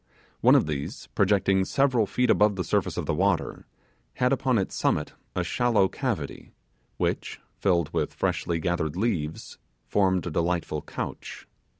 One 0.39 0.55
of 0.55 0.65
these, 0.65 1.09
projecting 1.13 1.63
several 1.63 2.07
feet 2.07 2.31
above 2.31 2.55
the 2.55 2.63
surface 2.63 2.97
of 2.97 3.05
the 3.05 3.13
water, 3.13 3.67
had 4.15 4.33
upon 4.33 4.57
its 4.57 4.73
summit 4.73 5.13
a 5.35 5.43
shallow 5.43 5.87
cavity, 5.87 6.49
which, 6.97 7.39
filled 7.59 7.93
with 7.93 8.15
freshly 8.15 8.59
gathered 8.59 8.95
leaves, 8.95 9.59
formed 9.85 10.25
a 10.25 10.31
delightful 10.31 10.81
couch. 10.81 11.45